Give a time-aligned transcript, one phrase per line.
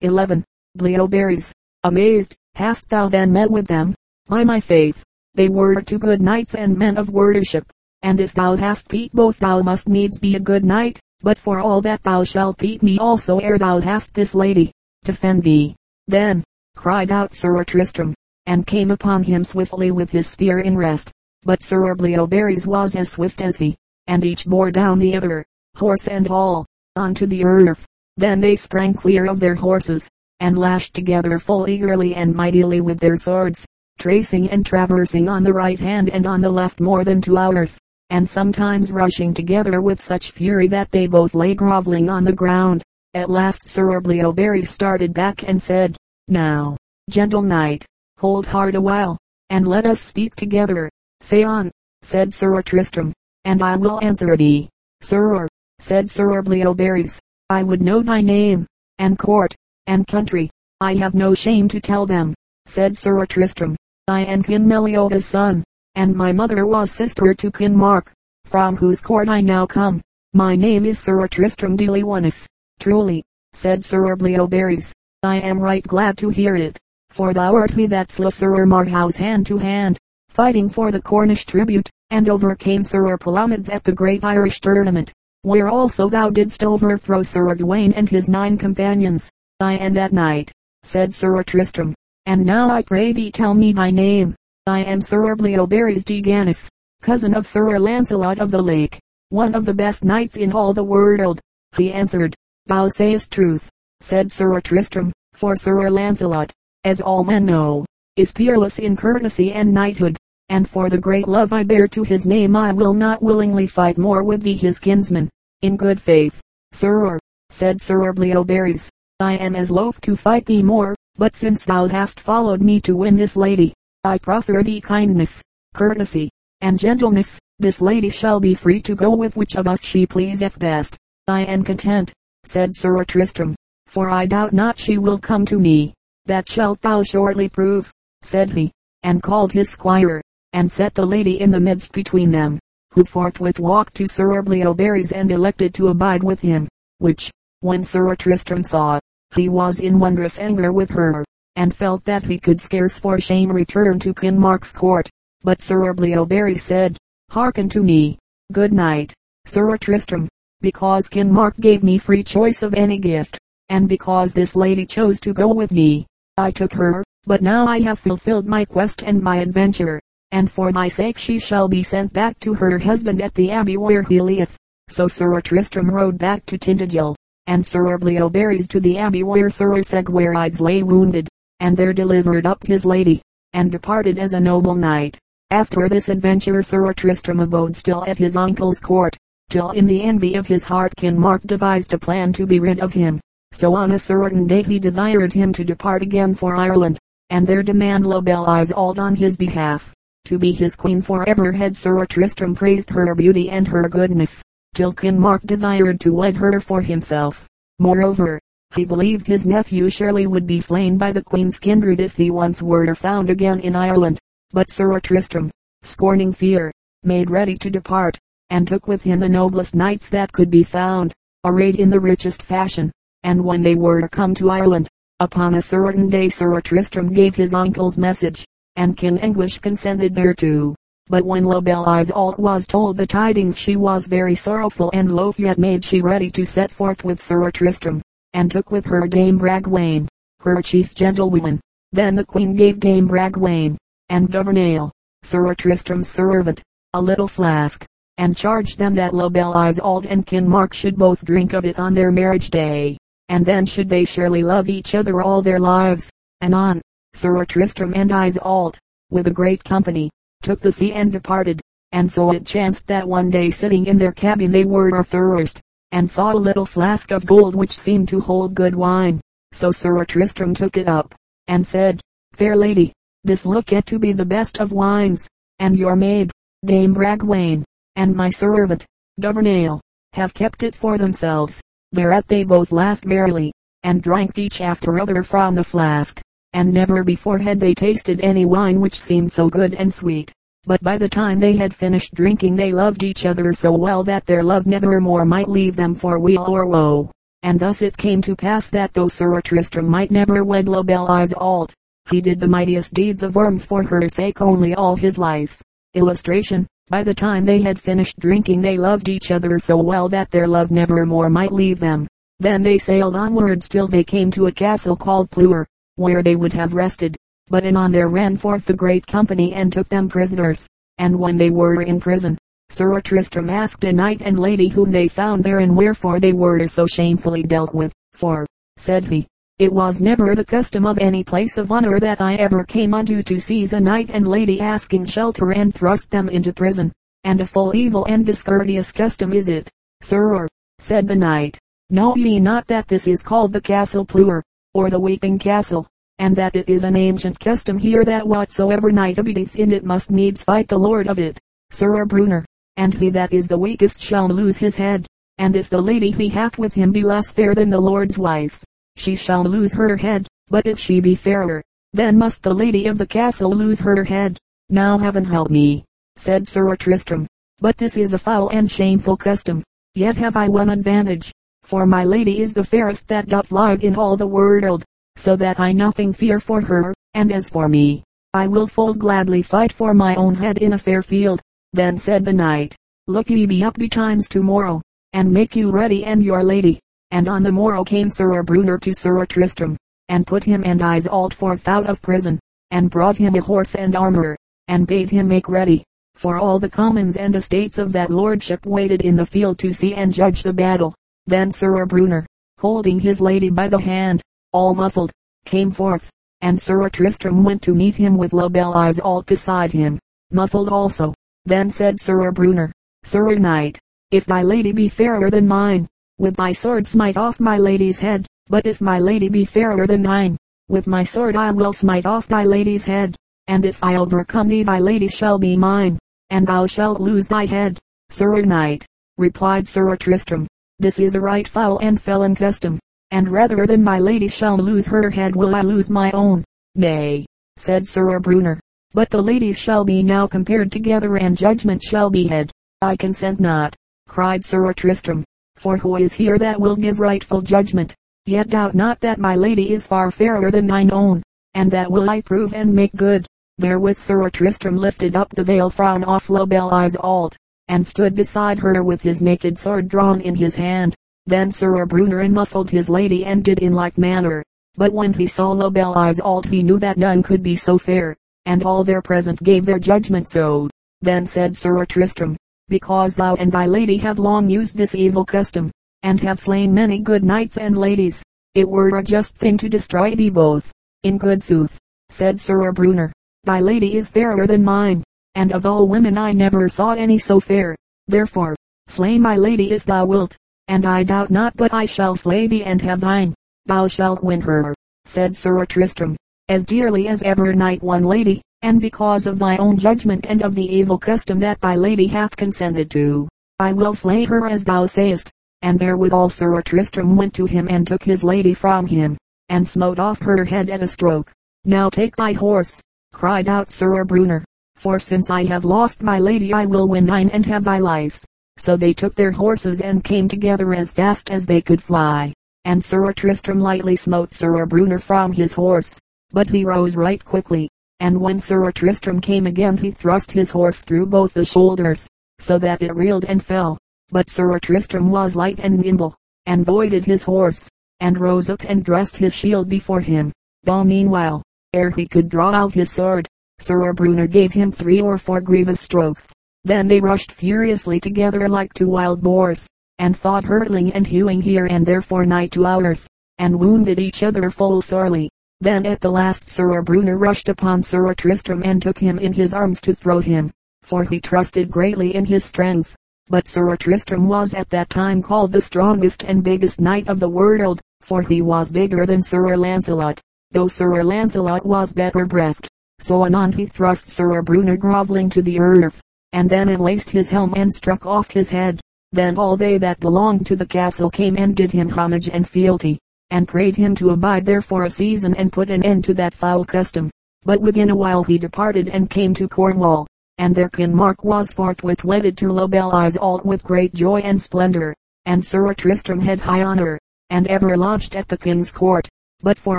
[0.00, 0.44] 11.
[0.78, 1.52] Bleoberis.
[1.84, 3.94] Amazed, hast thou then met with them?
[4.26, 7.70] By my faith, they were two good knights and men of worship.
[8.02, 11.58] And if thou hast beat both thou must needs be a good knight, but for
[11.58, 14.72] all that thou shalt beat me also ere thou hast this lady,
[15.04, 15.74] to fend thee.
[16.06, 16.44] Then,
[16.74, 18.14] cried out Sir Tristram,
[18.46, 21.10] and came upon him swiftly with his spear in rest.
[21.42, 23.76] But Sir Bleoberis was as swift as he,
[24.06, 25.44] and each bore down the other,
[25.76, 26.66] horse and all,
[26.96, 27.86] onto the earth.
[28.16, 30.08] Then they sprang clear of their horses,
[30.40, 33.66] and lashed together full eagerly and mightily with their swords,
[33.98, 37.78] tracing and traversing on the right hand and on the left more than two hours,
[38.10, 42.82] and sometimes rushing together with such fury that they both lay groveling on the ground.
[43.14, 45.96] At last Sir Bleoberis started back and said,
[46.28, 46.76] Now,
[47.08, 47.84] gentle knight,
[48.18, 49.18] hold hard a while,
[49.50, 50.90] and let us speak together.
[51.22, 51.70] Say on,
[52.02, 53.12] said Sir Tristram,
[53.44, 54.68] and I will answer thee.
[55.00, 55.48] Sir,
[55.80, 58.66] said Sir Bleoberis, I would know thy name,
[58.98, 59.54] and court,
[59.86, 60.50] and country.
[60.80, 62.34] I have no shame to tell them,
[62.66, 63.76] said Sir Tristram.
[64.08, 65.62] I am King Meliodas' son,
[65.94, 68.12] and my mother was sister to King Mark,
[68.46, 70.02] from whose court I now come.
[70.34, 72.48] My name is Sir Tristram de Lyonesse.
[72.80, 74.90] Truly, said Sir Bleoberis,
[75.22, 76.76] I am right glad to hear it,
[77.10, 79.98] for thou art he that slew Sir Marhaus hand to hand,
[80.30, 85.12] fighting for the Cornish tribute, and overcame Sir Palomides at the great Irish tournament
[85.46, 89.30] where also thou didst overthrow Sir Gawain and his nine companions.
[89.60, 90.50] I am that knight,
[90.82, 91.94] said Sir Tristram.
[92.26, 94.34] And now I pray thee tell me thy name.
[94.66, 96.68] I am Sir Bleoberis de Ganis,
[97.00, 100.82] cousin of Sir Lancelot of the Lake, one of the best knights in all the
[100.82, 101.38] world.
[101.76, 102.34] He answered,
[102.66, 106.52] Thou sayest truth, said Sir Tristram, for Sir Lancelot,
[106.82, 107.86] as all men know,
[108.16, 110.16] is peerless in courtesy and knighthood,
[110.48, 113.98] and for the great love I bear to his name I will not willingly fight
[113.98, 115.28] more with thee his kinsman.
[115.62, 116.40] In good faith,
[116.72, 117.18] sir,
[117.50, 118.88] said Sir Bleoberis,
[119.20, 122.96] I am as loath to fight thee more, but since thou hast followed me to
[122.96, 123.72] win this lady,
[124.04, 125.42] I proffer thee kindness,
[125.74, 126.30] courtesy,
[126.60, 127.38] and gentleness.
[127.58, 130.96] This lady shall be free to go with which of us she pleaseth best.
[131.26, 132.12] I am content,
[132.44, 135.94] said Sir Tristram, for I doubt not she will come to me.
[136.26, 137.90] That shalt thou shortly prove,
[138.22, 140.20] said he, and called his squire,
[140.52, 142.58] and set the lady in the midst between them
[142.96, 147.30] who forthwith walked to Sir Bleoberis and elected to abide with him, which,
[147.60, 148.98] when Sir Tristram saw,
[149.34, 151.22] he was in wondrous anger with her,
[151.56, 155.10] and felt that he could scarce for shame return to King Mark's court.
[155.42, 156.96] But Sir Bleoberis said,
[157.30, 158.18] Hearken to me,
[158.50, 159.12] good knight,
[159.44, 160.26] Sir Tristram,
[160.62, 165.20] because King Mark gave me free choice of any gift, and because this lady chose
[165.20, 166.06] to go with me,
[166.38, 170.00] I took her, but now I have fulfilled my quest and my adventure,
[170.32, 173.76] and for my sake she shall be sent back to her husband at the abbey
[173.76, 174.56] where he lieth.
[174.88, 177.14] So Sir Tristram rode back to Tintagel,
[177.46, 181.28] and Sir Bleoberis to the abbey where Sir Segwarides lay wounded,
[181.60, 183.22] and there delivered up his lady,
[183.52, 185.18] and departed as a noble knight.
[185.50, 189.16] After this adventure Sir Tristram abode still at his uncle's court,
[189.48, 192.80] till in the envy of his heart King Mark devised a plan to be rid
[192.80, 193.20] of him.
[193.52, 196.98] So on a certain day he desired him to depart again for Ireland,
[197.30, 199.95] and there demand La Belle Isoult on his behalf
[200.26, 204.42] to be his queen forever had Sir Tristram praised her beauty and her goodness,
[204.74, 207.46] till King Mark desired to wed her for himself.
[207.78, 208.40] Moreover,
[208.74, 212.60] he believed his nephew surely would be slain by the queen's kindred if he once
[212.60, 214.18] were found again in Ireland.
[214.50, 215.50] But Sir Tristram,
[215.82, 216.72] scorning fear,
[217.04, 218.18] made ready to depart,
[218.50, 221.12] and took with him the noblest knights that could be found,
[221.44, 222.90] arrayed in the richest fashion.
[223.22, 224.88] And when they were to come to Ireland,
[225.20, 228.44] upon a certain day Sir Tristram gave his uncle's message,
[228.76, 230.74] and King Anguish consented thereto.
[231.08, 235.38] But when La Belle Isoult was told the tidings she was very sorrowful and loath
[235.38, 238.02] yet made she ready to set forth with Sir Tristram,
[238.34, 240.08] and took with her Dame Bragwaine,
[240.40, 241.60] her chief gentlewoman.
[241.92, 243.76] Then the queen gave Dame Bragwaine,
[244.08, 244.90] and Governale,
[245.22, 246.62] Sir Tristram's servant,
[246.92, 247.84] a little flask,
[248.18, 251.78] and charged them that La Belle Isoult and King Mark should both drink of it
[251.78, 252.96] on their marriage day,
[253.28, 256.10] and then should they surely love each other all their lives.
[256.40, 256.80] Anon,
[257.16, 258.78] Sir Tristram and Isoult,
[259.10, 260.10] with a great company,
[260.42, 261.62] took the sea and departed.
[261.92, 266.10] And so it chanced that one day sitting in their cabin they were athirst, and
[266.10, 269.22] saw a little flask of gold which seemed to hold good wine.
[269.52, 271.14] So Sir Tristram took it up,
[271.48, 272.02] and said,
[272.34, 272.92] Fair lady,
[273.24, 275.26] this looketh to be the best of wines,
[275.58, 276.30] and your maid,
[276.66, 277.64] Dame Bragwaine,
[277.94, 278.84] and my servant,
[279.20, 279.80] Governale,
[280.12, 281.62] have kept it for themselves.
[281.92, 283.52] Thereat they both laughed merrily,
[283.84, 286.20] and drank each after other from the flask
[286.56, 290.32] and never before had they tasted any wine which seemed so good and sweet.
[290.64, 294.24] But by the time they had finished drinking they loved each other so well that
[294.24, 297.10] their love never more might leave them for weal or woe.
[297.42, 301.06] And thus it came to pass that though Sir Tristram might never wed La Belle
[301.06, 301.74] Isoult,
[302.10, 305.60] he did the mightiest deeds of arms for her sake only all his life.
[305.92, 310.30] Illustration, by the time they had finished drinking they loved each other so well that
[310.30, 312.08] their love never more might leave them.
[312.40, 316.52] Then they sailed onwards till they came to a castle called Pleur, where they would
[316.52, 317.16] have rested.
[317.48, 320.66] But anon there ran forth the great company and took them prisoners.
[320.98, 322.38] And when they were in prison,
[322.70, 326.66] Sir Tristram asked a knight and lady whom they found there and wherefore they were
[326.66, 328.46] so shamefully dealt with, for,
[328.76, 329.26] said he,
[329.58, 333.22] it was never the custom of any place of honor that I ever came unto
[333.22, 336.92] to seize a knight and lady asking shelter and thrust them into prison,
[337.24, 339.70] and a full evil and discourteous custom is it.
[340.02, 340.48] Sir,
[340.78, 341.58] said the knight,
[341.88, 344.42] know ye not that this is called the Castle Pleur,
[344.76, 345.88] or the Weeping Castle,
[346.18, 350.10] and that it is an ancient custom here that whatsoever knight abideth in it must
[350.10, 351.38] needs fight the lord of it.
[351.70, 352.44] Sir Brunner,
[352.76, 355.06] and he that is the weakest shall lose his head.
[355.38, 358.62] And if the lady he hath with him be less fair than the Lord's wife,
[358.96, 361.62] she shall lose her head, but if she be fairer,
[361.94, 364.38] then must the lady of the castle lose her head.
[364.68, 365.86] Now heaven help me,
[366.16, 367.26] said Sir Tristram,
[367.60, 369.62] but this is a foul and shameful custom.
[369.94, 371.32] Yet have I one advantage,
[371.66, 374.84] for my lady is the fairest that doth lie in all the world,
[375.16, 379.42] so that I nothing fear for her, and as for me, I will full gladly
[379.42, 381.40] fight for my own head in a fair field.
[381.72, 382.76] Then said the knight,
[383.08, 384.80] Look ye be up betimes tomorrow,
[385.12, 386.78] and make you ready and your lady.
[387.10, 389.76] And on the morrow came Sir Brunner to Sir Tristram,
[390.08, 392.38] and put him and Isoult forth out of prison,
[392.70, 394.36] and brought him a horse and armor,
[394.68, 395.82] and bade him make ready.
[396.14, 399.94] For all the commons and estates of that lordship waited in the field to see
[399.94, 400.94] and judge the battle.
[401.26, 402.26] Then Sir Brunner,
[402.58, 405.10] holding his lady by the hand, all muffled,
[405.44, 409.98] came forth, and Sir Tristram went to meet him with La Belle Isoult beside him,
[410.30, 411.14] muffled also.
[411.44, 413.78] Then said Sir Brunner, Sir Knight,
[414.10, 415.88] if thy lady be fairer than mine,
[416.18, 420.02] with thy sword smite off my lady's head, but if my lady be fairer than
[420.02, 420.36] thine,
[420.68, 423.16] with my sword I will smite off thy lady's head,
[423.48, 425.98] and if I overcome thee thy lady shall be mine,
[426.30, 427.78] and thou shalt lose thy head.
[428.10, 428.86] Sir Knight,
[429.18, 430.46] replied Sir Tristram,
[430.78, 432.78] this is a right foul and felon custom,
[433.10, 436.44] and rather than my lady shall lose her head will I lose my own.
[436.74, 437.24] Nay,
[437.56, 438.60] said Sir Brunner,
[438.92, 442.50] but the ladies shall be now compared together and judgment shall be had.
[442.82, 443.74] I consent not,
[444.06, 445.24] cried Sir Tristram,
[445.54, 447.94] for who is here that will give rightful judgment?
[448.26, 451.22] Yet doubt not that my lady is far fairer than thine own,
[451.54, 453.26] and that will I prove and make good.
[453.56, 457.34] Therewith Sir Tristram lifted up the veil from off La Belle Isoult,
[457.68, 460.94] and stood beside her with his naked sword drawn in his hand.
[461.26, 464.42] Then Sir Brunner unmuffled his lady and did in like manner.
[464.74, 468.16] But when he saw La Belle Isoult he knew that none could be so fair
[468.46, 470.70] and all there present gave their judgment so.
[471.02, 472.36] Then said Sir Tristram,
[472.68, 475.70] because thou and thy lady have long used this evil custom,
[476.02, 478.22] and have slain many good knights and ladies,
[478.54, 480.72] it were a just thing to destroy thee both.
[481.02, 481.76] In good sooth,
[482.08, 483.12] said Sir Brunner,
[483.44, 485.02] thy lady is fairer than mine,
[485.36, 487.76] and of all women I never saw any so fair.
[488.08, 488.56] Therefore,
[488.88, 490.36] slay my lady if thou wilt,
[490.66, 493.34] and I doubt not but I shall slay thee and have thine.
[493.66, 494.74] Thou shalt win her,
[495.04, 496.16] said Sir Tristram
[496.48, 500.54] as dearly as ever knight won lady, and because of thy own judgment and of
[500.54, 503.28] the evil custom that thy lady hath consented to,
[503.58, 505.30] I will slay her as thou sayest.
[505.62, 509.16] And therewithal Sir Tristram went to him and took his lady from him,
[509.48, 511.32] and smote off her head at a stroke.
[511.64, 512.80] Now take thy horse,
[513.12, 514.44] cried out Sir Brunner,
[514.86, 518.24] for since I have lost my lady I will win thine and have thy life.
[518.56, 522.32] So they took their horses and came together as fast as they could fly,
[522.64, 525.98] and Sir Tristram lightly smote Sir Brunner from his horse,
[526.30, 530.78] but he rose right quickly, and when Sir Tristram came again he thrust his horse
[530.78, 532.06] through both the shoulders,
[532.38, 533.78] so that it reeled and fell.
[534.12, 536.14] But Sir Tristram was light and nimble,
[536.46, 540.30] and voided his horse, and rose up and dressed his shield before him.
[540.62, 543.26] But meanwhile, ere he could draw out his sword,
[543.58, 546.28] Sir Brunner gave him three or four grievous strokes.
[546.64, 549.66] Then they rushed furiously together like two wild boars,
[549.98, 553.08] and fought hurtling and hewing here and there for nigh two hours,
[553.38, 555.30] and wounded each other full sorely.
[555.60, 559.54] Then at the last Sir Brunner rushed upon Sir Tristram and took him in his
[559.54, 562.94] arms to throw him, for he trusted greatly in his strength.
[563.28, 567.28] But Sir Tristram was at that time called the strongest and biggest knight of the
[567.28, 570.20] world, for he was bigger than Sir Lancelot,
[570.52, 572.68] though Sir Lancelot was better breathed.
[572.98, 576.00] So anon he thrust Sir Brunner groveling to the earth,
[576.32, 578.80] and then unlaced his helm and struck off his head.
[579.12, 582.98] Then all they that belonged to the castle came and did him homage and fealty
[583.30, 586.34] and prayed him to abide there for a season and put an end to that
[586.34, 587.10] foul custom.
[587.44, 590.06] But within a while he departed and came to Cornwall,
[590.38, 594.40] and there kin Mark was forthwith wedded to La Belle Isoult with great joy and
[594.40, 596.98] splendor, and Sir Tristram had high honor,
[597.30, 599.08] and ever lodged at the king's court.
[599.40, 599.78] But for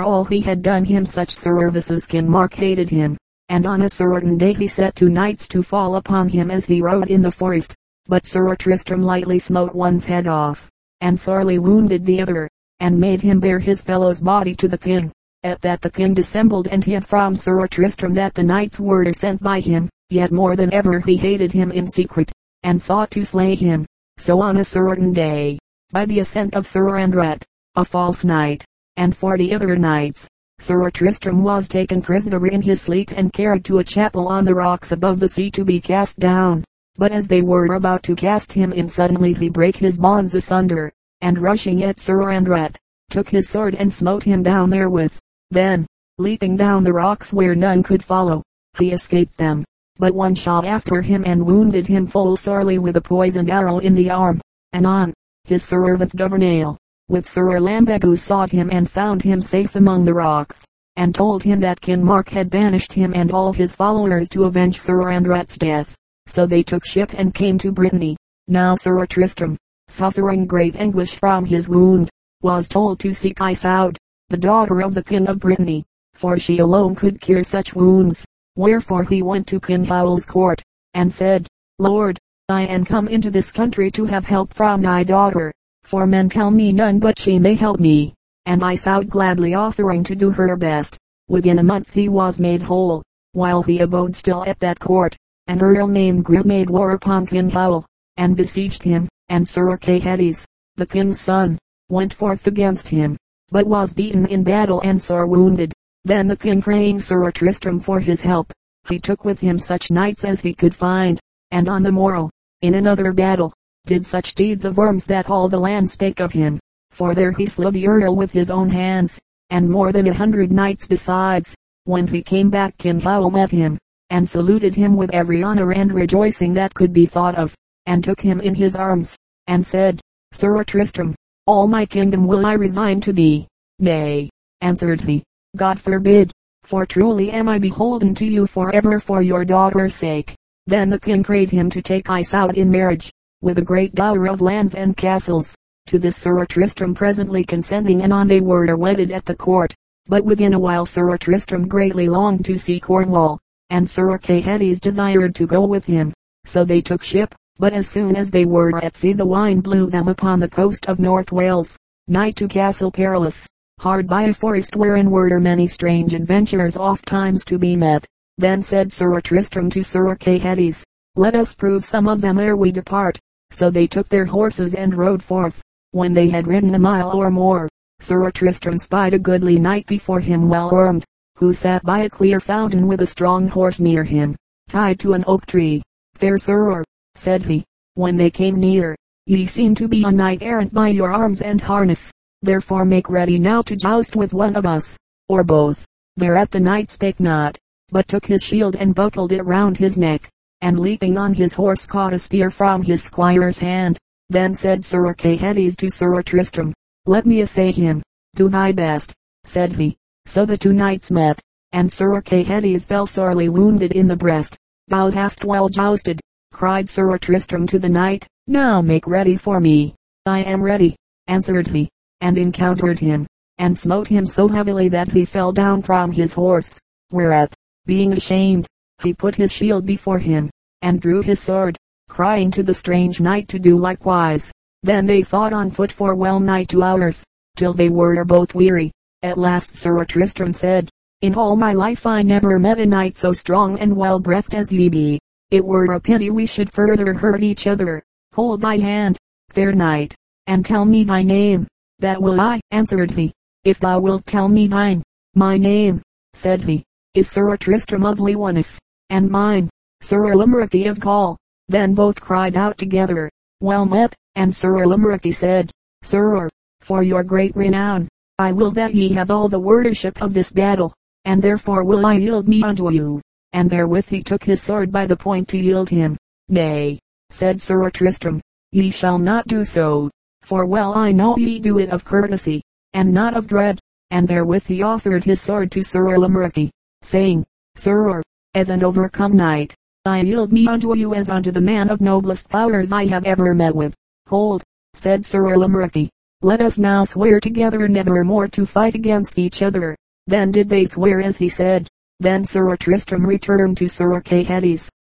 [0.00, 3.16] all he had done him such services King Mark hated him,
[3.48, 6.82] and on a certain day he set two knights to fall upon him as he
[6.82, 7.74] rode in the forest.
[8.06, 12.48] But Sir Tristram lightly smote one's head off, and sorely wounded the other,
[12.80, 15.12] and made him bear his fellow's body to the king.
[15.42, 19.42] At that the king dissembled and hid from Sir Tristram that the knights were sent
[19.42, 23.54] by him, yet more than ever he hated him in secret, and sought to slay
[23.54, 23.86] him.
[24.16, 25.58] So on a certain day,
[25.90, 27.44] by the assent of Sir Andret,
[27.76, 28.64] a false knight,
[28.98, 30.28] and forty other knights,
[30.58, 34.54] Sir Tristram was taken prisoner in his sleep and carried to a chapel on the
[34.54, 36.64] rocks above the sea to be cast down.
[36.96, 40.92] But as they were about to cast him in suddenly he brake his bonds asunder,
[41.20, 42.76] and rushing at Sir Andret,
[43.08, 45.16] took his sword and smote him down therewith.
[45.52, 45.86] Then,
[46.18, 48.42] leaping down the rocks where none could follow,
[48.78, 49.64] he escaped them.
[49.96, 53.94] But one shot after him and wounded him full sorely with a poisoned arrow in
[53.94, 54.40] the arm.
[54.72, 55.14] Anon,
[55.44, 56.76] his servant Governale,
[57.08, 60.64] with Sir Lambegus sought him and found him safe among the rocks,
[60.96, 64.78] and told him that King Mark had banished him and all his followers to avenge
[64.78, 65.96] Sir Andret's death.
[66.26, 68.16] So they took ship and came to Brittany.
[68.46, 69.56] Now Sir Tristram,
[69.88, 72.10] suffering great anguish from his wound,
[72.42, 73.96] was told to seek Isoude,
[74.28, 78.26] the daughter of the King of Brittany, for she alone could cure such wounds.
[78.56, 80.62] Wherefore he went to King Howell's court,
[80.92, 81.46] and said,
[81.78, 85.52] Lord, I am come into this country to have help from thy daughter,
[85.88, 88.12] for men tell me none but she may help me,
[88.44, 90.98] and Isoude gladly offering to do her best.
[91.28, 93.02] Within a month he was made whole,
[93.32, 95.16] while he abode still at that court.
[95.46, 97.86] An earl named Grim made war upon King Howell,
[98.18, 100.44] and besieged him, and Sir Caehetes,
[100.76, 103.16] the king's son, went forth against him,
[103.50, 105.72] but was beaten in battle and sore wounded.
[106.04, 108.52] Then the king praying Sir Tristram for his help,
[108.90, 111.18] he took with him such knights as he could find,
[111.50, 112.28] and on the morrow,
[112.60, 113.54] in another battle,
[113.88, 116.60] did such deeds of worms that all the land spake of him.
[116.90, 119.18] For there he slew the earl with his own hands,
[119.48, 121.56] and more than a hundred knights besides.
[121.84, 123.78] When he came back King Howell met him,
[124.10, 127.54] and saluted him with every honor and rejoicing that could be thought of,
[127.86, 129.16] and took him in his arms,
[129.46, 130.02] and said,
[130.32, 131.14] Sir Tristram,
[131.46, 133.48] all my kingdom will I resign to thee.
[133.78, 134.28] Nay,
[134.60, 135.24] answered he,
[135.56, 136.30] God forbid,
[136.62, 140.34] for truly am I beholden to you forever for your daughter's sake.
[140.66, 144.40] Then the king prayed him to take Isoude in marriage, with a great dower of
[144.40, 145.54] lands and castles.
[145.86, 149.74] To this Sir Tristram presently consenting and on they were wedded at the court.
[150.06, 153.38] But within a while Sir Tristram greatly longed to see Cornwall,
[153.70, 156.12] and Sir Caehetes desired to go with him.
[156.44, 159.88] So they took ship, but as soon as they were at sea the wind blew
[159.88, 161.76] them upon the coast of North Wales,
[162.08, 163.46] nigh to Castle Perilous,
[163.78, 168.06] hard by a forest wherein were many strange adventures oft times to be met.
[168.36, 170.84] Then said Sir Tristram to Sir Caehetes,
[171.16, 173.18] let us prove some of them ere we depart.
[173.50, 175.62] So they took their horses and rode forth.
[175.92, 177.68] When they had ridden a mile or more,
[178.00, 181.04] Sir Tristram spied a goodly knight before him well armed,
[181.36, 184.36] who sat by a clear fountain with a strong horse near him,
[184.68, 185.82] tied to an oak tree.
[186.14, 187.64] Fair sir, said he,
[187.94, 191.60] when they came near, ye seem to be a knight errant by your arms and
[191.60, 192.10] harness.
[192.42, 194.96] Therefore make ready now to joust with one of us,
[195.28, 195.84] or both.
[196.16, 197.58] Thereat the knight spake not,
[197.90, 200.28] but took his shield and buckled it round his neck,
[200.60, 203.98] and leaping on his horse caught a spear from his squire's hand.
[204.28, 206.74] Then said Sir Caehetes to Sir Tristram,
[207.06, 208.02] Let me assay him.
[208.34, 209.96] Do thy best, said he.
[210.26, 211.40] So the two knights met,
[211.72, 214.56] and Sir Caehetes fell sorely wounded in the breast.
[214.88, 216.20] Thou hast well jousted,
[216.52, 218.26] cried Sir Tristram to the knight.
[218.46, 219.94] Now make ready for me.
[220.26, 220.96] I am ready,
[221.26, 221.88] answered he,
[222.20, 223.26] and encountered him,
[223.58, 226.78] and smote him so heavily that he fell down from his horse.
[227.10, 227.52] Whereat,
[227.86, 228.66] being ashamed,
[229.02, 230.50] he put his shield before him,
[230.82, 231.76] and drew his sword,
[232.08, 234.50] crying to the strange knight to do likewise.
[234.82, 237.24] Then they fought on foot for well nigh two hours,
[237.56, 238.90] till they were both weary.
[239.22, 240.88] At last Sir Tristram said,
[241.22, 244.72] In all my life I never met a knight so strong and well breathed as
[244.72, 245.20] ye be.
[245.50, 248.02] It were a pity we should further hurt each other.
[248.34, 249.16] Hold thy hand,
[249.48, 250.14] fair knight,
[250.46, 251.66] and tell me thy name.
[252.00, 253.32] That will I, answered he,
[253.64, 255.02] if thou wilt tell me thine.
[255.34, 256.02] My name,
[256.34, 258.78] said he, is Sir Tristram of Lyonesse
[259.10, 259.68] and mine,
[260.00, 261.36] Sir Lamorak of Gaul.
[261.68, 265.70] Then both cried out together, well met, and Sir Lamorak said,
[266.02, 266.48] Sir,
[266.80, 270.94] for your great renown, I will that ye have all the worship of this battle,
[271.24, 273.20] and therefore will I yield me unto you.
[273.52, 276.16] And therewith he took his sword by the point to yield him.
[276.48, 277.00] Nay,
[277.30, 278.40] said Sir Tristram,
[278.72, 280.10] ye shall not do so,
[280.42, 282.62] for well I know ye do it of courtesy,
[282.92, 283.80] and not of dread.
[284.10, 286.70] And therewith he offered his sword to Sir Lamorak,
[287.02, 288.22] saying, Sir,
[288.58, 289.74] as an overcome knight.
[290.04, 293.54] I yield me unto you as unto the man of noblest powers I have ever
[293.54, 293.94] met with.
[294.26, 296.08] Hold, said Sir Lamorak,
[296.42, 299.96] let us now swear together never more to fight against each other.
[300.26, 301.86] Then did they swear as he said.
[302.20, 304.44] Then Sir Tristram returned to Sir Kay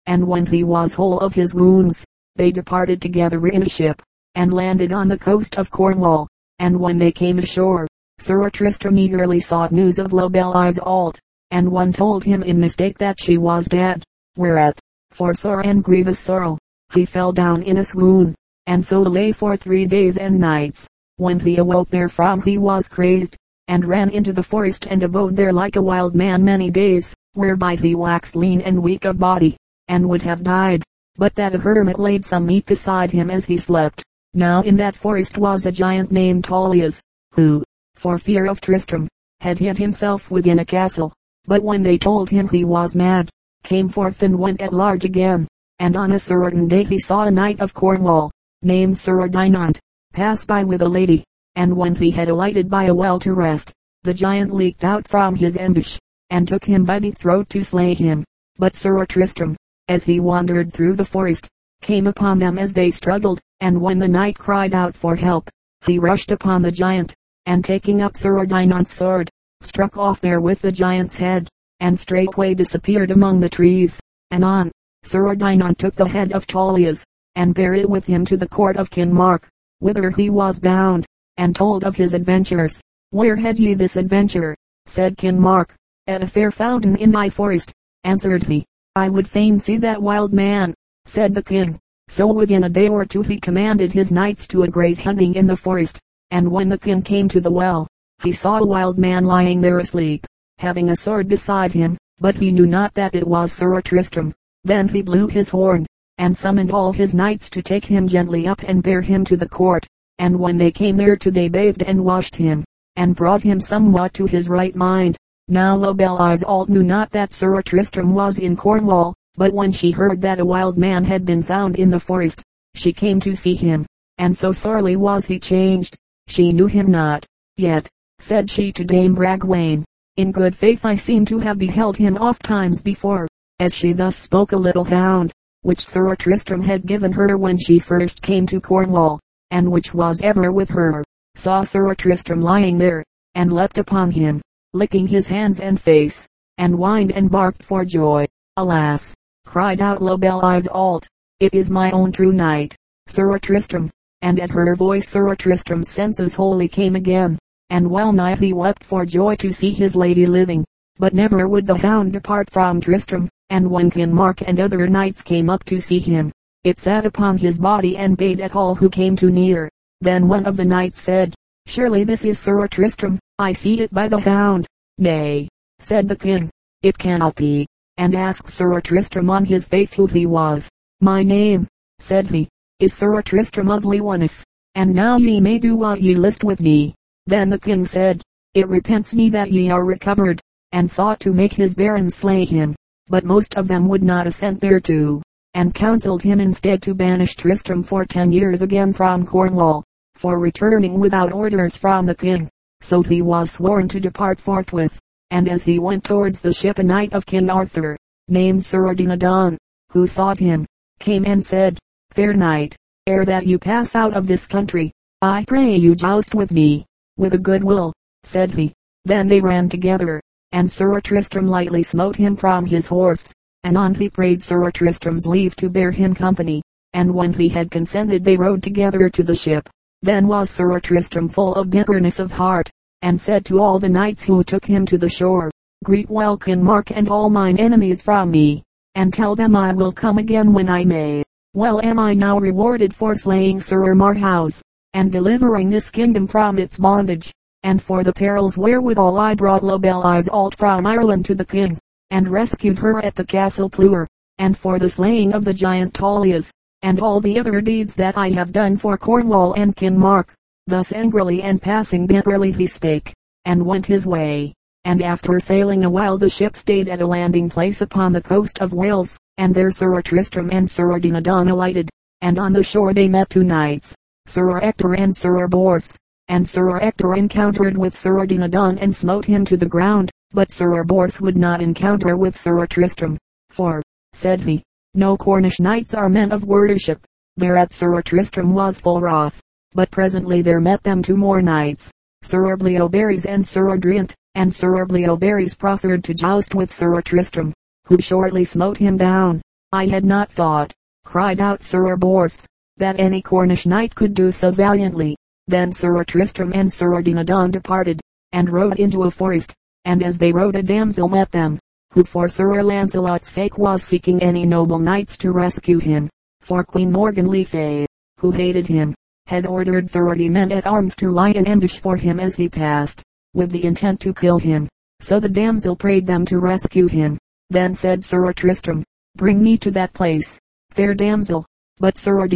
[0.06, 2.04] and when he was whole of his wounds,
[2.36, 4.02] they departed together in a ship,
[4.34, 6.28] and landed on the coast of Cornwall.
[6.58, 7.86] And when they came ashore,
[8.18, 11.18] Sir Tristram eagerly sought news of La Belle Isoult,
[11.54, 14.02] and one told him in mistake that she was dead,
[14.36, 14.76] whereat,
[15.10, 16.58] for sore and grievous sorrow,
[16.92, 18.34] he fell down in a swoon,
[18.66, 20.88] and so lay for three days and nights.
[21.16, 23.36] When he awoke therefrom he was crazed,
[23.68, 27.76] and ran into the forest and abode there like a wild man many days, whereby
[27.76, 29.56] he waxed lean and weak of body,
[29.86, 30.82] and would have died,
[31.14, 34.02] but that a hermit laid some meat beside him as he slept.
[34.32, 37.00] Now in that forest was a giant named Tauleas,
[37.34, 37.62] who,
[37.94, 39.06] for fear of Tristram,
[39.38, 41.12] had hid himself within a castle.
[41.46, 43.28] But when they told him he was mad,
[43.62, 45.46] came forth and went at large again,
[45.78, 48.30] and on a certain day he saw a knight of Cornwall,
[48.62, 49.78] named Sir Ordinant,
[50.12, 51.24] pass by with a lady,
[51.56, 53.72] and when he had alighted by a well to rest,
[54.04, 55.98] the giant leaped out from his ambush,
[56.30, 58.24] and took him by the throat to slay him.
[58.56, 59.56] But Sir Tristram,
[59.88, 61.48] as he wandered through the forest,
[61.82, 65.50] came upon them as they struggled, and when the knight cried out for help,
[65.84, 67.14] he rushed upon the giant,
[67.46, 69.30] and taking up Sir Ordinant's sword,
[69.64, 71.48] struck off there with the giant's head,
[71.80, 74.00] and straightway disappeared among the trees.
[74.30, 74.70] Anon,
[75.02, 77.04] Sir Ordinant took the head of Tauleas,
[77.34, 79.48] and bare it with him to the court of King Mark
[79.84, 81.04] whither he was bound,
[81.36, 82.80] and told of his adventures.
[83.10, 84.56] Where had ye this adventure?
[84.86, 85.74] said King Mark.
[86.06, 87.70] At a fair fountain in my forest,
[88.02, 88.64] answered he.
[88.96, 90.72] I would fain see that wild man,
[91.04, 91.78] said the king.
[92.08, 95.46] So within a day or two he commanded his knights to a great hunting in
[95.46, 95.98] the forest,
[96.30, 97.86] and when the king came to the well,
[98.24, 100.26] he saw a wild man lying there asleep,
[100.58, 104.32] having a sword beside him, but he knew not that it was Sir Tristram.
[104.64, 108.62] Then he blew his horn, and summoned all his knights to take him gently up
[108.62, 109.86] and bear him to the court.
[110.18, 112.64] And when they came there to they bathed and washed him,
[112.96, 115.18] and brought him somewhat to his right mind.
[115.48, 119.90] Now La Belle Isoult knew not that Sir Tristram was in Cornwall, but when she
[119.90, 122.42] heard that a wild man had been found in the forest,
[122.74, 123.84] she came to see him,
[124.16, 127.26] and so sorely was he changed, she knew him not.
[127.56, 127.88] Yet,
[128.24, 129.84] said she to Dame Bragwaine,
[130.16, 133.28] in good faith I seem to have beheld him oft times before.
[133.60, 137.78] As she thus spoke a little hound, which Sir Tristram had given her when she
[137.78, 143.04] first came to Cornwall, and which was ever with her, saw Sir Tristram lying there,
[143.34, 144.40] and leapt upon him,
[144.72, 148.26] licking his hands and face, and whined and barked for joy.
[148.56, 149.14] Alas!
[149.44, 151.06] cried out La Belle Isoult,
[151.40, 152.74] it is my own true knight,
[153.06, 153.90] Sir Tristram,
[154.22, 157.38] and at her voice Sir Tristram's senses wholly came again,
[157.74, 160.64] and well nigh he wept for joy to see his lady living.
[160.96, 165.22] But never would the hound depart from Tristram, and when King Mark and other knights
[165.22, 166.30] came up to see him,
[166.62, 169.68] it sat upon his body and bayed at all who came too near.
[170.00, 171.34] Then one of the knights said,
[171.66, 174.68] Surely this is Sir Tristram, I see it by the hound.
[174.98, 175.48] Nay,
[175.80, 176.50] said the king,
[176.82, 180.68] it cannot be, and asked Sir Tristram on his faith who he was.
[181.00, 181.66] My name,
[181.98, 184.44] said he, is Sir Tristram of Lyonesse,
[184.76, 186.94] and now ye may do what ye list with me.
[187.26, 188.22] Then the king said,
[188.54, 190.40] It repents me that ye are recovered,
[190.72, 192.74] and sought to make his barons slay him
[193.08, 197.82] but most of them would not assent thereto, and counseled him instead to banish Tristram
[197.82, 199.84] for ten years again from Cornwall,
[200.14, 202.48] for returning without orders from the king.
[202.80, 204.98] So he was sworn to depart forthwith,
[205.30, 207.96] and as he went towards the ship a knight of King Arthur,
[208.28, 209.58] named Sir Dinadan,
[209.90, 210.66] who sought him,
[210.98, 211.78] came and said,
[212.10, 212.74] Fair knight,
[213.06, 217.34] ere that you pass out of this country, I pray you joust with me, with
[217.34, 217.92] a good will,
[218.24, 218.72] said he.
[219.04, 220.20] Then they ran together,
[220.52, 223.32] and Sir Tristram lightly smote him from his horse.
[223.64, 228.24] Anon he prayed Sir Tristram's leave to bear him company, and when he had consented
[228.24, 229.68] they rode together to the ship.
[230.02, 232.70] Then was Sir Tristram full of bitterness of heart,
[233.02, 235.50] and said to all the knights who took him to the shore,
[235.84, 238.62] Greet well Mark and all mine enemies from me,
[238.94, 241.22] and tell them I will come again when I may.
[241.52, 244.62] Well am I now rewarded for slaying Sir Marhaus,
[244.94, 247.32] and delivering this kingdom from its bondage
[247.64, 251.78] and for the perils wherewithal I brought La Belle Isoult from Ireland to the king,
[252.10, 256.52] and rescued her at the castle Pleur, and for the slaying of the giant Tauleas,
[256.82, 260.34] and all the other deeds that I have done for Cornwall and King Mark.
[260.66, 263.14] Thus angrily and passing bitterly he spake,
[263.46, 264.52] and went his way.
[264.84, 268.60] And after sailing a while the ship stayed at a landing place upon the coast
[268.60, 271.88] of Wales, and there Sir Tristram and Sir Dinadan alighted,
[272.20, 273.94] and on the shore they met two knights,
[274.26, 275.96] Sir Ector and Sir Bors
[276.28, 280.82] and Sir Ector encountered with Sir Dinadan and smote him to the ground, but Sir
[280.82, 283.18] Bors would not encounter with Sir Tristram,
[283.50, 283.82] for,
[284.14, 284.62] said he,
[284.94, 287.04] no Cornish knights are men of worship.
[287.36, 289.42] Thereat Sir Tristram was full wroth,
[289.74, 291.90] But presently there met them two more knights,
[292.22, 297.52] Sir Bleoberis and Sir Adriant, and Sir Bleoberis proffered to joust with Sir Tristram,
[297.86, 299.42] who shortly smote him down.
[299.72, 300.72] I had not thought,
[301.04, 305.16] cried out Sir Bors, that any Cornish knight could do so valiantly.
[305.46, 308.00] Then Sir Tristram and Sir Dinadan departed,
[308.32, 311.58] and rode into a forest, and as they rode a damsel met them,
[311.92, 316.08] who for Sir Lancelot's sake was seeking any noble knights to rescue him.
[316.40, 317.86] For Queen Morgan le Fay,
[318.18, 318.94] who hated him,
[319.26, 323.02] had ordered thirty men at arms to lie in ambush for him as he passed,
[323.34, 324.68] with the intent to kill him.
[325.00, 327.18] So the damsel prayed them to rescue him.
[327.50, 328.84] Then said Sir Tristram,
[329.16, 330.38] Bring me to that place,
[330.70, 331.46] fair damsel.
[331.78, 332.28] But Sir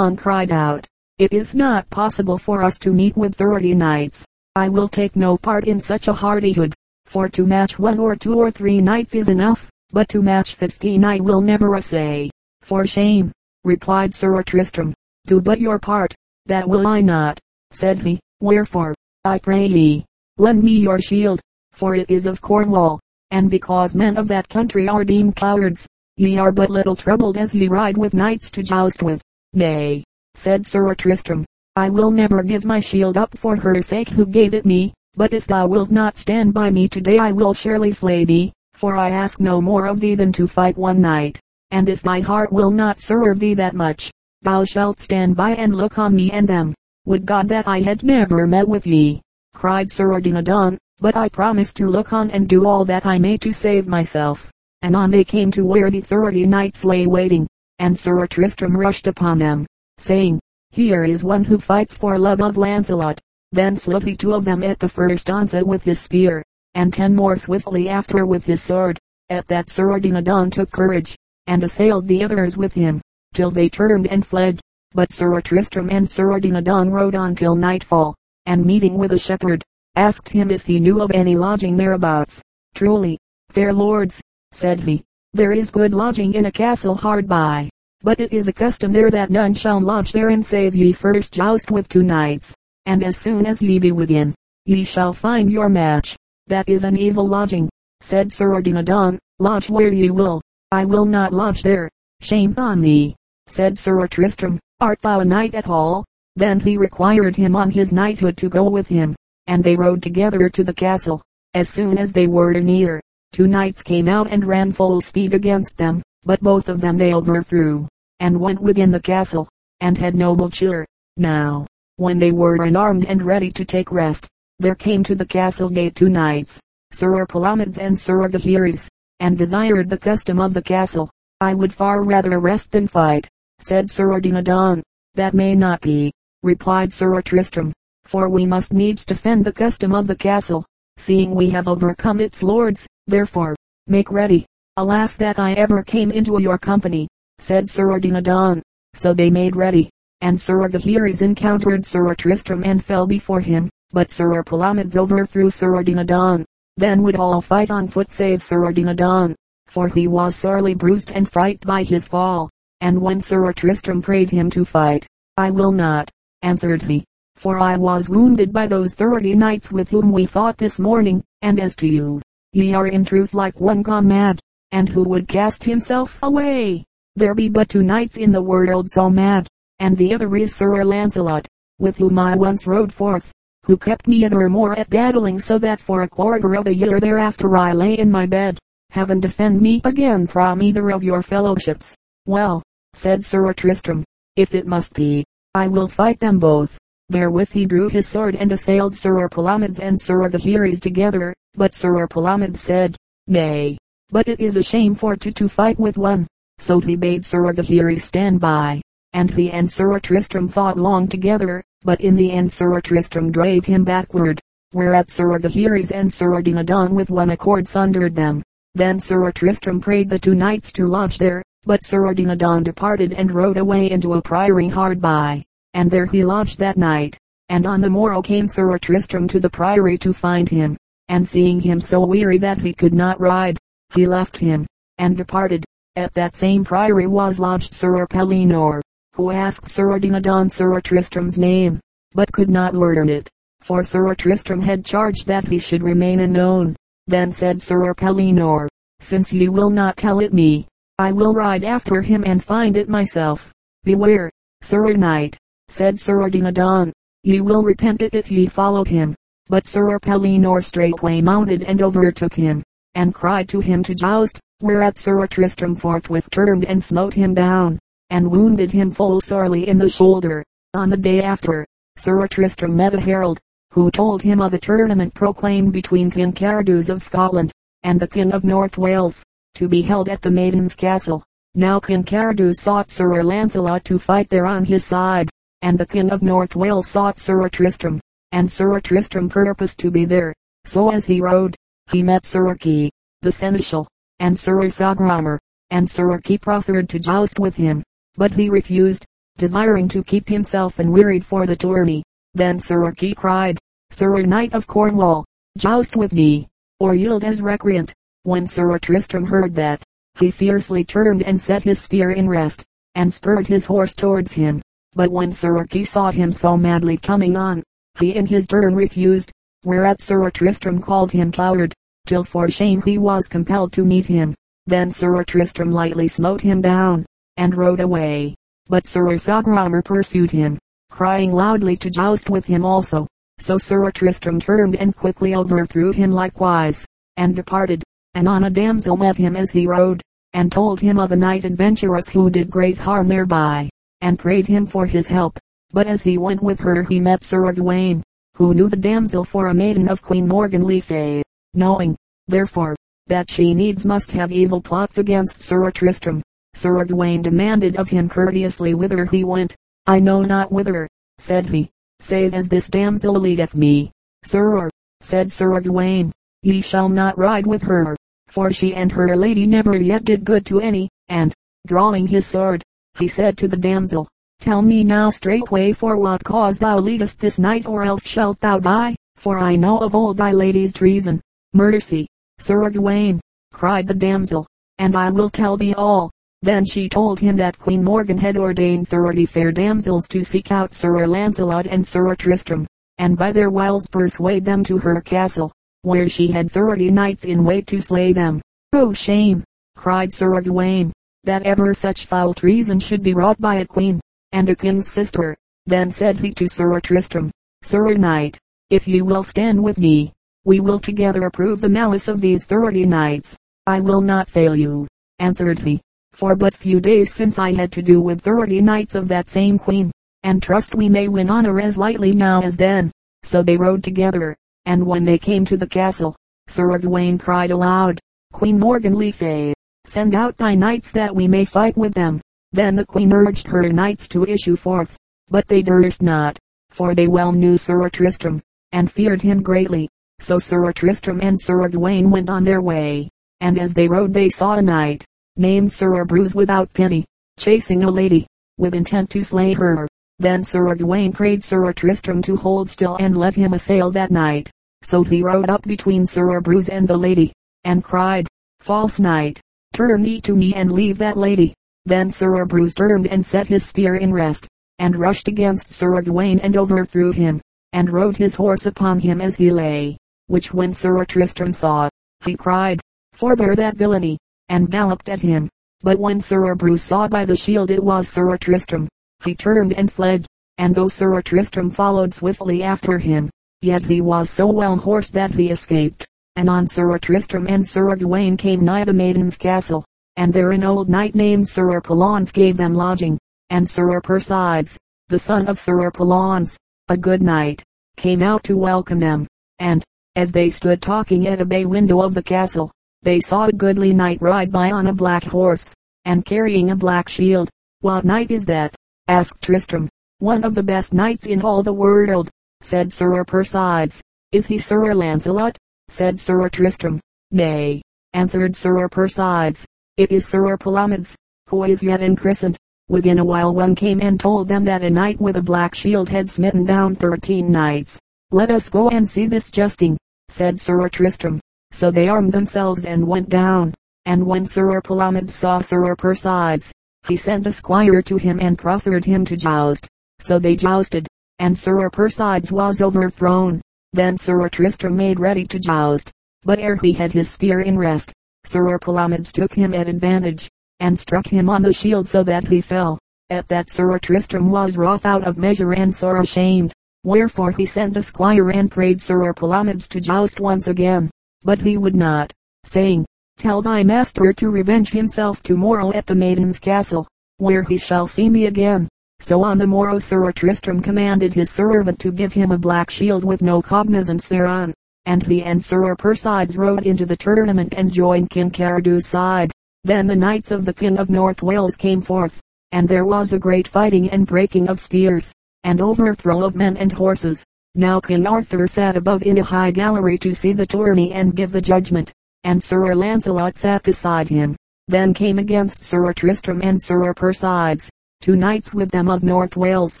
[0.16, 0.86] cried out,
[1.18, 4.24] It is not possible for us to meet with thirty knights.
[4.56, 6.74] I will take no part in such a hardihood.
[7.04, 11.04] For to match one or two or three knights is enough, but to match fifteen
[11.04, 12.30] I will never essay.
[12.62, 13.32] For shame,
[13.64, 14.94] replied Sir Tristram,
[15.26, 16.14] do but your part.
[16.46, 17.38] That will I not,
[17.70, 18.18] said he.
[18.40, 18.94] Wherefore,
[19.24, 20.04] I pray ye,
[20.38, 22.98] lend me your shield, for it is of Cornwall,
[23.30, 27.54] and because men of that country are deemed cowards, ye are but little troubled as
[27.54, 29.22] ye ride with knights to joust with.
[29.54, 31.44] Nay, said Sir Tristram,
[31.74, 35.32] I will never give my shield up for her sake who gave it me, but
[35.32, 39.10] if thou wilt not stand by me today I will surely slay thee, for I
[39.10, 41.40] ask no more of thee than to fight one night.
[41.70, 44.10] And if my heart will not serve thee that much,
[44.42, 46.74] thou shalt stand by and look on me and them.
[47.06, 49.22] Would God that I had never met with ye,
[49.54, 53.36] cried Sir Dinadan, but I promise to look on and do all that I may
[53.38, 54.50] to save myself.
[54.82, 57.46] And on they came to where the thirty knights lay waiting,
[57.78, 59.66] and Sir Tristram rushed upon them,
[59.98, 60.40] saying,
[60.70, 63.20] Here is one who fights for love of Lancelot.
[63.52, 66.42] Then slew he two of them at the first onset with his spear,
[66.74, 68.98] and ten more swiftly after with his sword.
[69.30, 71.16] At that Sir Dinadan took courage,
[71.46, 73.00] and assailed the others with him,
[73.34, 74.60] till they turned and fled.
[74.94, 78.14] But Sir Tristram and Sir Dinadan rode on till nightfall,
[78.46, 79.62] and meeting with a shepherd,
[79.96, 82.42] asked him if he knew of any lodging thereabouts.
[82.74, 83.18] Truly,
[83.48, 84.20] fair lords,
[84.52, 87.68] said he, there is good lodging in a castle hard by,
[88.02, 91.70] but it is a custom there that none shall lodge therein save ye first joust
[91.70, 92.54] with two knights
[92.86, 94.34] and as soon as ye be within,
[94.66, 96.16] ye shall find your match.
[96.48, 97.68] That is an evil lodging,
[98.00, 100.40] said Sir Dinadan, lodge where ye will,
[100.72, 101.88] I will not lodge there.
[102.20, 103.14] Shame on thee,
[103.46, 106.04] said Sir Tristram, art thou a knight at all?
[106.34, 109.14] Then he required him on his knighthood to go with him,
[109.46, 111.22] and they rode together to the castle.
[111.54, 113.00] As soon as they were near,
[113.32, 117.14] two knights came out and ran full speed against them, but both of them they
[117.14, 117.88] overthrew,
[118.20, 119.48] and went within the castle,
[119.80, 120.86] and had noble cheer.
[121.16, 121.66] Now,
[121.96, 125.94] when they were unarmed and ready to take rest, there came to the castle gate
[125.94, 126.60] two knights,
[126.92, 128.88] Sir Palomides and Sir Gaheris,
[129.20, 131.10] and desired the custom of the castle.
[131.40, 133.28] I would far rather rest than fight,
[133.60, 134.82] said Sir Dinadan.
[135.14, 137.72] That may not be, replied Sir Tristram,
[138.04, 140.64] for we must needs defend the custom of the castle,
[140.96, 143.54] seeing we have overcome its lords, therefore,
[143.86, 144.46] make ready.
[144.76, 148.62] Alas that I ever came into your company, said Sir Dinadan.
[148.94, 154.10] So they made ready, and Sir Gaheris encountered Sir Tristram and fell before him, but
[154.10, 156.44] Sir Palomides overthrew Sir Dinadan.
[156.76, 159.34] Then would all fight on foot save Sir Dinadan,
[159.66, 162.50] for he was sorely bruised and frightened by his fall.
[162.80, 166.10] And when Sir Tristram prayed him to fight, I will not,
[166.42, 170.78] answered he, for I was wounded by those thirty knights with whom we fought this
[170.78, 172.20] morning, and as to you,
[172.52, 174.40] ye are in truth like one gone mad,
[174.72, 176.84] and who would cast himself away.
[177.16, 180.84] There be but two knights in the world so mad, and the other is Sir
[180.84, 181.46] Lancelot,
[181.78, 183.32] with whom I once rode forth,
[183.64, 187.00] who kept me in Armor at battling so that for a quarter of a year
[187.00, 188.58] thereafter I lay in my bed.
[188.90, 191.94] Heaven defend me again from either of your fellowships.
[192.26, 192.62] Well,
[192.94, 194.04] said Sir Tristram,
[194.36, 196.78] if it must be, I will fight them both.
[197.12, 202.06] Therewith he drew his sword and assailed Sir Palomides and Sir Gaheris together, but Sir
[202.06, 202.96] Palomides said,
[203.26, 203.76] Nay,
[204.08, 206.26] but it is a shame for two to fight with one.
[206.56, 208.80] So he bade Sir Gaheris stand by,
[209.12, 213.66] and he and Sir Tristram fought long together, but in the end Sir Tristram drave
[213.66, 214.40] him backward,
[214.72, 218.42] whereat Sir Gaheris and Sir Dinadan with one accord sundered them.
[218.74, 223.30] Then Sir Tristram prayed the two knights to lodge there, but Sir Dinadan departed and
[223.30, 227.18] rode away into a priory hard by, and there he lodged that night.
[227.48, 230.76] And on the morrow came Sir Tristram to the priory to find him,
[231.08, 233.58] and seeing him so weary that he could not ride,
[233.94, 234.66] he left him,
[234.98, 235.64] and departed.
[235.96, 238.80] At that same priory was lodged Sir Pellinore,
[239.14, 241.80] who asked Sir Dinadan Sir Tristram's name,
[242.14, 243.28] but could not learn it,
[243.60, 246.74] for Sir Tristram had charged that he should remain unknown.
[247.06, 248.68] Then said Sir Pellinore,
[249.00, 250.66] since you will not tell it me,
[250.98, 253.52] I will ride after him and find it myself.
[253.84, 254.30] Beware,
[254.62, 255.36] Sir Knight,
[255.68, 259.14] said Sir Dinadan, ye will repent it if ye follow him.
[259.48, 262.62] But Sir Pellinore straightway mounted and overtook him,
[262.94, 267.78] and cried to him to joust, whereat Sir Tristram forthwith turned and smote him down,
[268.10, 270.44] and wounded him full sorely in the shoulder.
[270.74, 273.38] On the day after, Sir Tristram met a herald,
[273.72, 278.32] who told him of a tournament proclaimed between King Carados of Scotland, and the King
[278.32, 279.22] of North Wales,
[279.54, 281.24] to be held at the Maiden's Castle.
[281.54, 285.28] Now King Carados sought Sir Lancelot to fight there on his side,
[285.62, 288.00] and the King of North Wales sought Sir Tristram,
[288.32, 290.34] and Sir Tristram purposed to be there.
[290.64, 291.56] So as he rode,
[291.90, 292.90] he met Sir Kay,
[293.22, 295.38] the seneschal, and Sir Sagramor,
[295.70, 297.82] and Sir Kay proffered to joust with him,
[298.16, 299.04] but he refused,
[299.38, 302.02] desiring to keep himself unwearied for the tourney.
[302.34, 303.58] Then Sir Kay cried,
[303.90, 305.24] Sir Knight of Cornwall,
[305.56, 306.48] joust with me,
[306.80, 307.92] or yield as recreant.
[308.24, 309.82] When Sir Tristram heard that,
[310.18, 314.62] he fiercely turned and set his spear in rest, and spurred his horse towards him.
[314.94, 317.62] But when Sir Kay saw him so madly coming on,
[317.98, 319.32] he in his turn refused,
[319.64, 321.72] whereat Sir Tristram called him coward,
[322.06, 324.34] till for shame he was compelled to meet him.
[324.66, 328.34] Then Sir Tristram lightly smote him down, and rode away.
[328.68, 330.58] But Sir Sagramor pursued him,
[330.90, 333.06] crying loudly to joust with him also.
[333.38, 336.84] So Sir Tristram turned and quickly overthrew him likewise,
[337.16, 337.82] and departed
[338.14, 340.02] and on a damsel met him as he rode,
[340.34, 343.70] and told him of a knight adventurous who did great harm thereby,
[344.02, 345.38] and prayed him for his help.
[345.70, 348.02] But as he went with her he met Sir Gawaine,
[348.36, 351.22] who knew the damsel for a maiden of Queen Morgan le Fay,
[351.54, 356.22] knowing, therefore, that she needs must have evil plots against Sir Tristram.
[356.54, 359.54] Sir Gawaine demanded of him courteously whither he went.
[359.86, 360.88] I know not whither,
[361.18, 363.90] said he, save as this damsel leadeth me.
[364.24, 364.68] Sir,
[365.00, 366.12] said Sir Gawaine,
[366.42, 370.44] ye shall not ride with her, for she and her lady never yet did good
[370.46, 371.32] to any, and,
[371.66, 372.62] drawing his sword,
[372.98, 374.08] he said to the damsel,
[374.40, 378.58] Tell me now straightway for what cause thou leadest this knight or else shalt thou
[378.58, 381.20] die, for I know of old thy lady's treason.
[381.52, 382.06] Mercy,
[382.38, 383.20] Sir Gawaine,
[383.52, 384.46] cried the damsel,
[384.78, 386.10] and I will tell thee all.
[386.42, 390.74] Then she told him that Queen Morgan had ordained thirty fair damsels to seek out
[390.74, 392.66] Sir Lancelot and Sir Tristram,
[392.98, 395.52] and by their wiles persuade them to her castle
[395.84, 398.40] where she had thirty knights in wait to slay them.
[398.72, 399.42] Oh shame,
[399.74, 400.92] cried Sir Gawaine,
[401.24, 404.00] that ever such foul treason should be wrought by a queen,
[404.32, 405.36] and a king's sister.
[405.66, 407.30] Then said he to Sir Tristram,
[407.62, 408.38] Sir Knight,
[408.70, 410.12] if you will stand with me,
[410.44, 413.36] we will together approve the malice of these thirty knights.
[413.66, 414.88] I will not fail you,
[415.20, 415.80] answered he,
[416.12, 419.56] for but few days since I had to do with thirty knights of that same
[419.58, 419.92] queen,
[420.24, 422.90] and trust we may win honor as lightly now as then.
[423.22, 424.34] So they rode together,
[424.66, 426.16] and when they came to the castle,
[426.48, 428.00] Sir Gawaine cried aloud,
[428.32, 429.54] Queen Morgan le Fay,
[429.92, 432.18] send out thy knights that we may fight with them.
[432.52, 434.96] Then the queen urged her knights to issue forth,
[435.28, 436.38] but they durst not,
[436.70, 438.40] for they well knew Sir Tristram,
[438.72, 439.90] and feared him greatly.
[440.18, 443.10] So Sir Tristram and Sir Gawaine went on their way,
[443.42, 445.04] and as they rode they saw a knight,
[445.36, 447.04] named Sir Breuse without pity,
[447.38, 448.26] chasing a lady,
[448.56, 449.86] with intent to slay her.
[450.18, 454.50] Then Sir Gawaine prayed Sir Tristram to hold still and let him assail that knight.
[454.82, 458.26] So he rode up between Sir Breuse and the lady, and cried,
[458.58, 459.40] False knight,
[459.72, 461.54] turn thee to me and leave that lady.
[461.84, 464.46] Then Sir Breuse turned and set his spear in rest,
[464.78, 467.40] and rushed against Sir Gawaine and overthrew him,
[467.72, 471.88] and rode his horse upon him as he lay, which when Sir Tristram saw,
[472.24, 472.80] he cried,
[473.12, 475.48] Forbear that villainy, and galloped at him.
[475.80, 478.88] But when Sir Breuse saw by the shield it was Sir Tristram,
[479.24, 480.26] he turned and fled,
[480.58, 483.30] and though Sir Tristram followed swiftly after him,
[483.62, 486.06] yet he was so well horsed that he escaped.
[486.36, 489.84] And on Sir Tristram and Sir Gawaine came nigh the maiden's castle,
[490.16, 493.18] and there an old knight named Sir Palons gave them lodging,
[493.50, 496.56] and Sir Persides, the son of Sir Palons,
[496.88, 497.62] a good knight,
[497.96, 499.26] came out to welcome them,
[499.58, 499.84] and,
[500.16, 502.70] as they stood talking at a bay window of the castle,
[503.02, 507.08] they saw a goodly knight ride by on a black horse, and carrying a black
[507.08, 507.50] shield.
[507.80, 508.74] What knight is that?
[509.08, 509.88] asked Tristram.
[510.18, 514.00] One of the best knights in all the world, said Sir Persides.
[514.30, 515.58] Is he Sir Lancelot?
[515.92, 517.00] Said Sir Tristram.
[517.30, 519.66] Nay, answered Sir Persides.
[519.96, 521.14] It is Sir Palomides,
[521.48, 522.56] who is yet christened.
[522.88, 526.08] Within a while one came and told them that a knight with a black shield
[526.08, 527.98] had smitten down thirteen knights.
[528.30, 529.96] Let us go and see this justing,
[530.28, 531.40] said Sir Tristram.
[531.72, 533.72] So they armed themselves and went down.
[534.04, 536.72] And when Sir Palomides saw Sir Persides,
[537.06, 539.86] he sent a squire to him and proffered him to joust.
[540.20, 541.06] So they jousted,
[541.38, 543.60] and Sir Persides was overthrown.
[543.92, 546.10] Then Sir Tristram made ready to joust,
[546.42, 548.12] but ere he had his spear in rest,
[548.44, 550.48] Sir Palomides took him at advantage,
[550.80, 552.98] and struck him on the shield so that he fell.
[553.30, 556.72] At that Sir Tristram was wroth out of measure and sore ashamed,
[557.04, 561.10] Wherefore he sent a squire and prayed Sir Palomides to joust once again.
[561.42, 562.32] But he would not,
[562.64, 563.04] saying,
[563.38, 568.28] Tell thy master to revenge himself tomorrow at the maiden's castle, where he shall see
[568.28, 568.88] me again.
[569.22, 573.22] So on the morrow Sir Tristram commanded his servant to give him a black shield
[573.22, 574.74] with no cognizance thereon.
[575.06, 579.52] And he and Sir Persides rode into the tournament and joined King Caradu's side.
[579.84, 582.40] Then the knights of the King of North Wales came forth,
[582.72, 585.32] and there was a great fighting and breaking of spears,
[585.62, 587.44] and overthrow of men and horses.
[587.76, 591.52] Now King Arthur sat above in a high gallery to see the tourney and give
[591.52, 592.10] the judgment,
[592.42, 594.56] and Sir Lancelot sat beside him.
[594.88, 597.88] Then came against Sir Tristram and Sir Persides,
[598.22, 600.00] two knights with them of North Wales,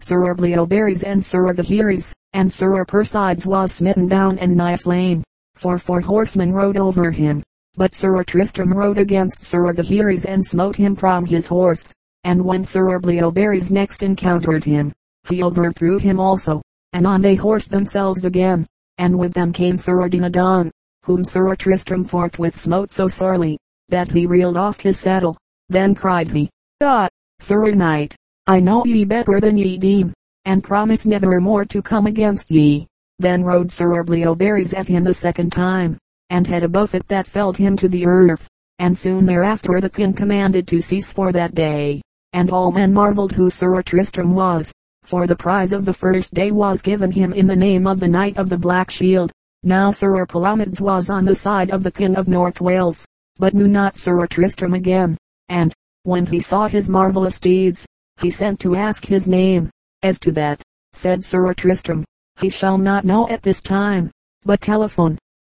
[0.00, 5.24] Sir Bleoberis and Sir Gaheris, and Sir Persides was smitten down and nigh slain,
[5.56, 7.42] for four horsemen rode over him.
[7.74, 11.92] But Sir Tristram rode against Sir Gaheris and smote him from his horse.
[12.22, 14.92] And when Sir Bleoberis next encountered him,
[15.28, 16.62] he overthrew him also.
[16.92, 18.66] And on they horsed themselves again.
[18.98, 20.70] And with them came Sir Dinadan,
[21.04, 25.36] whom Sir Tristram forthwith smote so sorely, that he reeled off his saddle.
[25.68, 26.50] Then cried he,
[26.82, 27.08] Ah,
[27.42, 28.14] Sir Knight,
[28.46, 30.12] I know ye better than ye deem,
[30.44, 32.86] and promise never more to come against ye.
[33.18, 35.96] Then rode Sir Bleoberis at him the second time,
[36.28, 38.46] and had a buffet that felled him to the earth.
[38.78, 42.02] And soon thereafter the king commanded to cease for that day.
[42.32, 44.70] And all men marveled who Sir Tristram was,
[45.02, 48.08] for the prize of the first day was given him in the name of the
[48.08, 49.32] Knight of the Black Shield.
[49.62, 53.04] Now Sir Palomides was on the side of the King of North Wales,
[53.38, 55.16] but knew not Sir Tristram again.
[55.48, 55.74] And,
[56.04, 57.86] when he saw his marvelous deeds,
[58.20, 59.70] he sent to ask his name.
[60.02, 60.62] As to that,
[60.94, 62.04] said Sir Tristram,
[62.40, 64.10] he shall not know at this time,
[64.44, 65.18] but telephone